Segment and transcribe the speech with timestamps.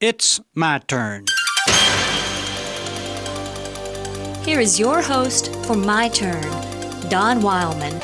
[0.00, 1.26] It's my turn.
[4.46, 6.40] Here is your host for My Turn,
[7.10, 8.00] Don Wildman.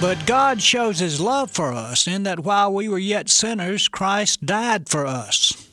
[0.00, 4.46] But God shows His love for us in that while we were yet sinners, Christ
[4.46, 5.68] died for us.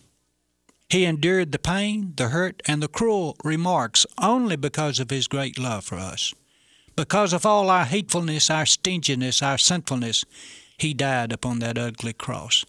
[0.90, 5.58] He endured the pain, the hurt, and the cruel remarks only because of His great
[5.58, 6.34] love for us.
[6.98, 10.26] Because of all our hatefulness, our stinginess, our sinfulness,
[10.78, 12.66] He died upon that ugly cross.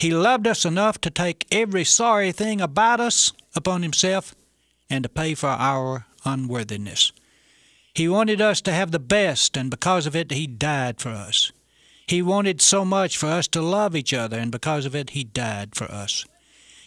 [0.00, 4.34] He loved us enough to take every sorry thing about us upon Himself
[4.88, 7.12] and to pay for our unworthiness.
[7.94, 11.52] He wanted us to have the best, and because of it, He died for us.
[12.06, 15.22] He wanted so much for us to love each other, and because of it, He
[15.22, 16.24] died for us.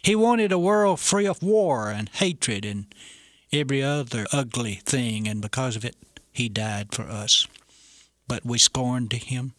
[0.01, 2.87] He wanted a world free of war and hatred and
[3.51, 5.95] every other ugly thing, and because of it,
[6.31, 7.47] He died for us.
[8.27, 9.53] But we scorned Him.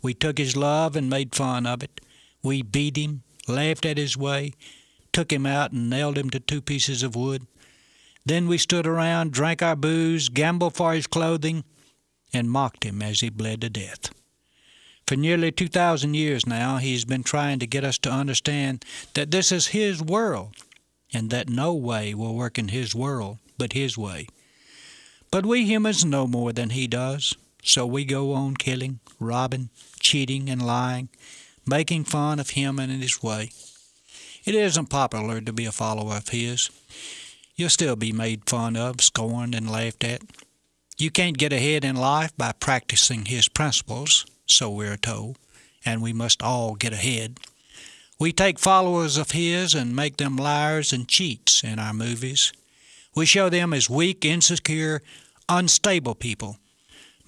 [0.00, 2.00] We took His love and made fun of it.
[2.42, 4.52] We beat Him, laughed at His way,
[5.12, 7.46] took Him out and nailed Him to two pieces of wood.
[8.24, 11.64] Then we stood around, drank our booze, gambled for his clothing,
[12.32, 14.10] and mocked him as he bled to death.
[15.06, 18.84] For nearly 2,000 years now, he's been trying to get us to understand
[19.14, 20.54] that this is his world,
[21.12, 24.28] and that no way will work in his world but his way.
[25.30, 30.48] But we humans know more than he does, so we go on killing, robbing, cheating,
[30.48, 31.08] and lying,
[31.70, 33.50] making fun of him and his way.
[34.44, 36.68] It isn't popular to be a follower of his.
[37.54, 40.22] You'll still be made fun of, scorned, and laughed at.
[40.98, 45.38] You can't get ahead in life by practicing his principles, so we're told,
[45.84, 47.38] and we must all get ahead.
[48.18, 52.52] We take followers of his and make them liars and cheats in our movies.
[53.14, 55.02] We show them as weak, insecure,
[55.48, 56.58] unstable people.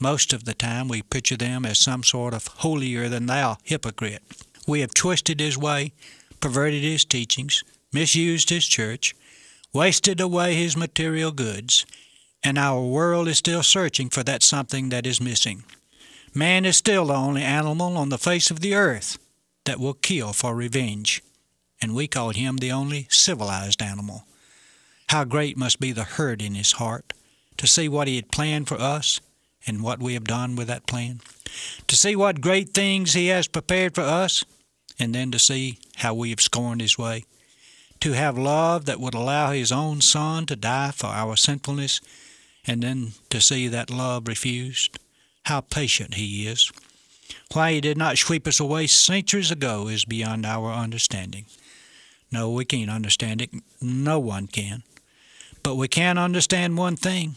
[0.02, 4.24] Most of the time, we picture them as some sort of holier than thou hypocrite.
[4.66, 5.92] We have twisted his way,
[6.40, 9.14] perverted his teachings, misused his church,
[9.72, 11.86] wasted away his material goods,
[12.42, 15.62] and our world is still searching for that something that is missing.
[16.34, 19.18] Man is still the only animal on the face of the earth
[19.66, 21.22] that will kill for revenge,
[21.80, 24.24] and we call him the only civilized animal.
[25.10, 27.12] How great must be the hurt in his heart
[27.56, 29.20] to see what he had planned for us
[29.66, 31.20] and what we have done with that plan,
[31.86, 34.44] to see what great things he has prepared for us,
[34.98, 37.24] and then to see how we have scorned his way
[38.02, 42.00] to have love that would allow his own son to die for our sinfulness,
[42.66, 44.98] and then to see that love refused.
[45.44, 46.72] How patient he is.
[47.52, 51.46] Why he did not sweep us away centuries ago is beyond our understanding.
[52.32, 53.50] No, we can't understand it.
[53.80, 54.82] No one can.
[55.62, 57.36] But we can understand one thing,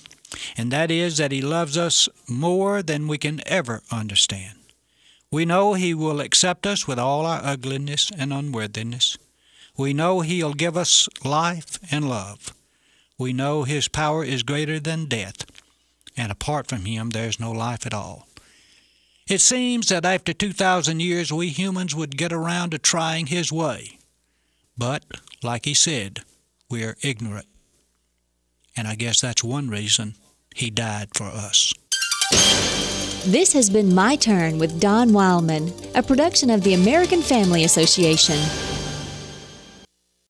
[0.57, 4.59] and that is that he loves us more than we can ever understand.
[5.31, 9.17] We know he will accept us with all our ugliness and unworthiness.
[9.77, 12.53] We know He'll give us life and love.
[13.17, 15.45] We know His power is greater than death,
[16.15, 18.27] and apart from Him, there's no life at all.
[19.27, 23.97] It seems that after 2,000 years, we humans would get around to trying His way.
[24.77, 25.03] But,
[25.43, 26.21] like He said,
[26.69, 27.47] we are ignorant.
[28.77, 30.15] And I guess that's one reason
[30.55, 31.73] He died for us.
[33.25, 38.37] This has been My Turn with Don Wildman, a production of the American Family Association.